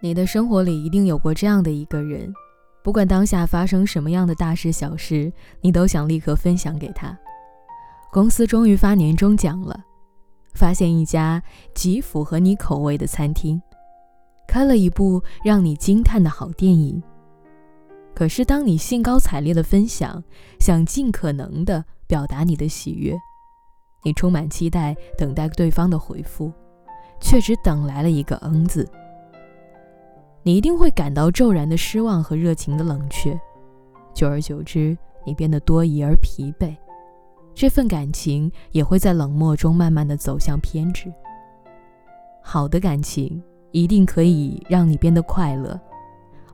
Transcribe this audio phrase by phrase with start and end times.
[0.00, 2.34] 你的生活里一定有过这样的一个人，
[2.82, 7.16] 不管当下发生什么样的大事小事，你都想立刻分享给他。
[8.10, 9.80] 公司终于发年终奖了，
[10.54, 11.40] 发现一家
[11.72, 13.62] 极符合你口味的餐厅，
[14.48, 17.00] 看了一部让你惊叹的好电影。
[18.12, 20.22] 可是当你兴高采烈的分享，
[20.58, 23.16] 想尽可能的表达你的喜悦，
[24.02, 26.52] 你充满期待等待对方的回复，
[27.20, 28.88] 却只等来了一个“嗯”字。
[30.42, 33.38] 你一定会感到骤然的失望和热情的冷却，
[34.12, 36.76] 久而久之，你变得多疑而疲惫，
[37.54, 41.12] 这份感情也会在冷漠中慢慢的走向偏执。
[42.42, 43.40] 好的感情
[43.70, 45.80] 一定可以让你变得快乐，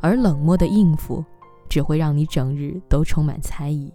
[0.01, 1.25] 而冷漠的应付
[1.67, 3.91] 只会让你整日都充满猜疑。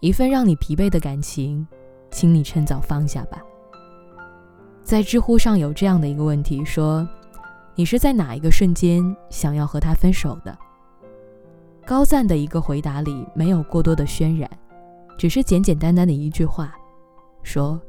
[0.00, 1.64] 一份让你疲惫的感情，
[2.10, 3.42] 请你趁早放下吧。
[4.82, 7.08] 在知乎上有这样的一个问题说。
[7.74, 10.58] 你是在哪一个瞬间想要和他分手的？
[11.86, 14.50] 高赞的一个回答里没有过多的渲染，
[15.16, 16.74] 只是简简单单的一句话，
[17.44, 17.80] 说：“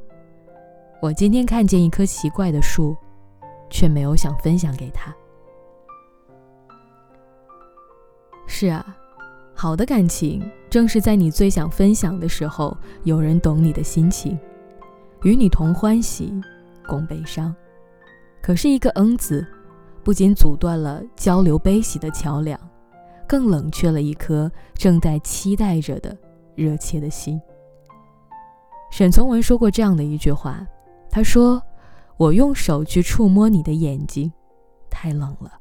[1.02, 2.96] 我今天看见一棵奇怪的树，
[3.68, 5.12] 却没有想分享给他。”
[8.46, 8.96] 是啊，
[9.62, 14.38] 好的感情正是在你最想分享的时候，有人懂你的心情，
[15.22, 16.32] 与你同欢喜，
[16.88, 17.54] 共悲伤。
[18.40, 19.46] 可是，一个“嗯”字。
[20.02, 22.58] 不仅阻断了交流悲喜的桥梁，
[23.28, 26.16] 更冷却了一颗正在期待着的
[26.54, 27.38] 热切的心。
[28.90, 30.66] 沈从文说过这样的一句话
[31.12, 31.62] ：“他说，
[32.16, 34.32] 我用手去触摸你的眼睛，
[34.88, 35.52] 太冷了。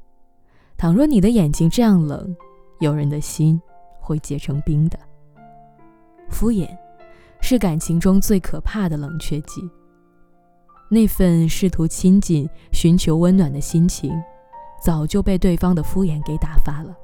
[0.77, 2.33] 倘若你的眼睛这样冷，
[2.79, 3.61] 有人的心
[4.09, 4.99] 会结成冰的。
[6.29, 6.67] 敷衍，
[7.41, 9.61] 是感情中最可怕的冷却剂。
[10.89, 14.11] 那份试图亲近、寻求温暖的心情。”
[14.81, 16.95] 早就被对方的敷衍给打发了。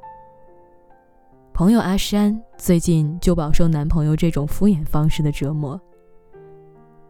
[1.53, 5.77] 朋友阿山最近就饱受男朋友这种敷衍方式的折磨。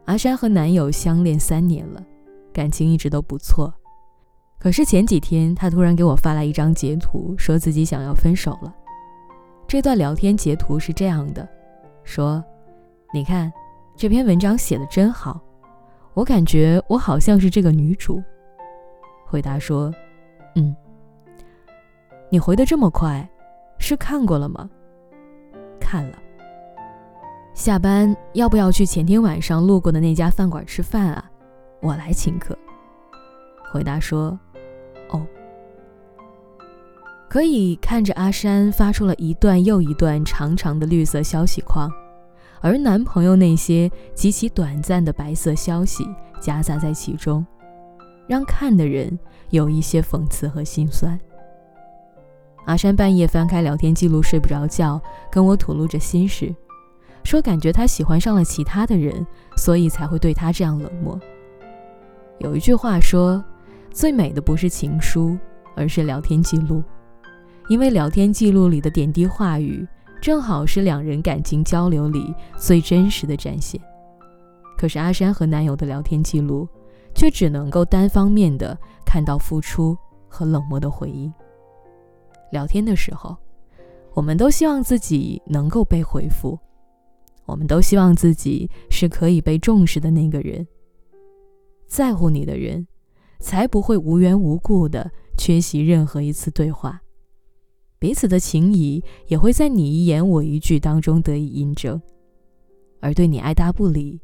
[0.06, 2.04] 阿山和男友相恋三年了，
[2.52, 3.72] 感情一直都不错。
[4.58, 8.74] 可是前几天，他突然给我发来一张截图，说自己想要分手了。
[9.76, 11.46] 这段聊天截图是这样的：
[12.06, 12.42] 说，
[13.14, 13.52] 你看，
[13.98, 15.38] 这篇文章写的真好，
[16.14, 18.24] 我感觉我好像是这个女主。
[19.26, 19.94] 回答说。
[20.56, 20.74] 嗯，
[22.30, 23.30] 你回的这么快，
[23.78, 24.70] 是看过了吗？
[25.78, 26.18] 看了。
[27.54, 31.30] 下班要不要去前天晚上路过的那家饭馆吃饭啊？
[31.82, 32.58] 我来请客。
[33.74, 34.40] 回答说：
[35.10, 35.28] 哦。
[37.36, 41.92] 可以看着阿山发出了一段又一段长长的绿色消息框，
[42.62, 46.08] 而男朋友那些极其短暂的白色消息
[46.40, 47.46] 夹杂在其中。
[48.26, 49.20] 让看的人
[49.50, 51.20] 有一些讽刺和心酸。
[52.68, 54.98] 阿山半夜翻开聊天记录睡不着觉，
[55.30, 56.56] 跟我吐露着心事，
[57.26, 61.20] 说感觉他喜欢上了其他的人，所以才会对他这样冷漠。
[62.40, 63.44] 有一句话说，
[63.92, 65.38] 最美的不是情书，
[65.76, 66.82] 而是聊天记录，
[67.68, 69.88] 因为聊天记录里的点滴话语，
[70.22, 73.80] 正好是两人感情交流里最真实的展现。
[74.78, 76.68] 可是阿山和男友的聊天记录。
[77.18, 81.34] 却只能够单方面的看到付出和冷漠的回应。
[82.52, 83.34] 聊天的时候，
[84.14, 86.60] 我们都希望自己能够被回复，
[87.46, 90.68] 我们都希望自己是可以被重视的那个人。
[91.88, 92.86] 在乎你的人，
[93.40, 97.02] 才不会无缘无故的缺席任何一次对话，
[97.98, 102.02] 彼此的情谊也会在你一言我一句当中得以印证。
[103.00, 104.20] 而对你爱答不理、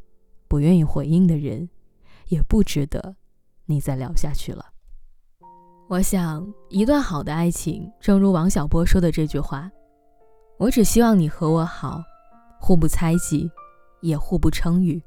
[0.48, 1.70] 不愿意回应的人，
[2.28, 3.16] 也不值得
[3.66, 4.66] 你再聊下去了。
[5.88, 9.70] 我想，一段好的爱情，正如王小波说的这句话
[10.58, 12.02] ：“我只希望你和我好，
[12.60, 13.50] 互不猜忌，
[14.02, 15.02] 也互不称誉，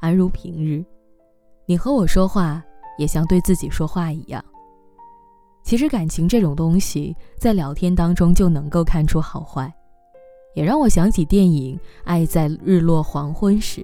[0.00, 0.84] 安如平日。
[1.64, 2.62] 你和我说话，
[2.98, 4.44] 也像对自己说话一样。”
[5.66, 9.74] 其实，感情这种东西，在聊天当中就能够看出好坏，
[10.54, 13.80] 也让我想起电影《爱在日落黄昏时》。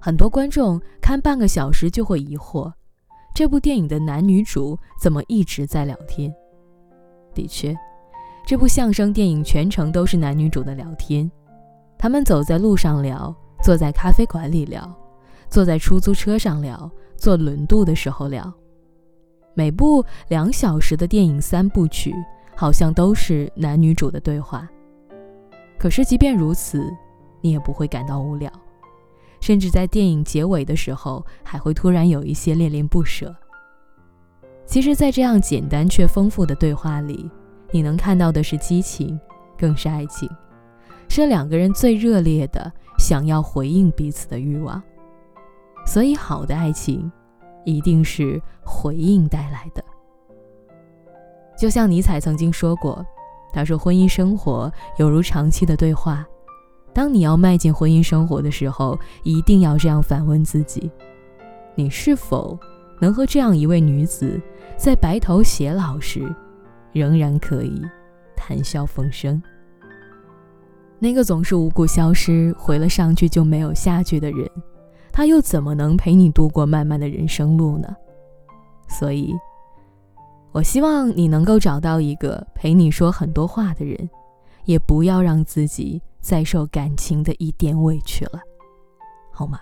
[0.00, 2.72] 很多观众看半个小时就会疑惑，
[3.34, 6.34] 这部电影的男女主怎么一直在聊天？
[7.34, 7.76] 的确，
[8.46, 11.30] 这部相声电影全程都是男女主的聊天。
[11.98, 14.90] 他们走在路上聊，坐在咖啡馆里聊，
[15.50, 18.50] 坐在出租车上聊，坐轮渡的时候聊。
[19.56, 22.14] 每部两小时的电影三部曲，
[22.54, 24.68] 好像都是男女主的对话。
[25.78, 26.86] 可是即便如此，
[27.40, 28.52] 你也不会感到无聊。
[29.40, 33.34] 甚至在电影结尾的时候，还会突然有一些恋恋不舍。
[34.66, 37.30] 其实，在这样简单却丰富的对话里，
[37.70, 39.18] 你能看到的是激情，
[39.56, 40.28] 更是爱情，
[41.08, 44.82] 是两个人最热烈的想要回应彼此的欲望。
[45.86, 47.10] 所以，好的爱情，
[47.66, 49.84] 一定是回应带来的。
[51.58, 53.04] 就像尼采曾经说过，
[53.52, 56.26] 他说：“婚姻生活犹如长期的对话。”
[56.94, 60.90] 当你要迈进婚姻生活的时候，一定要这样反问自己：
[61.74, 62.58] 你是否
[63.00, 64.40] 能和这样一位女子，
[64.78, 66.26] 在白头偕老时，
[66.92, 67.82] 仍然可以
[68.34, 69.42] 谈笑风生？
[70.98, 74.50] 那个总是无故消失，回了上句就没有下句的人，
[75.16, 77.88] 他又怎么能陪你度过漫漫的人生路呢？
[78.86, 79.34] 所以，
[80.52, 84.10] 我希望你能够找到一个陪你说很多话的人，
[84.66, 86.02] 也不要让自己。
[86.20, 88.40] 再受感情的一点委屈了，
[89.32, 89.60] 好吗？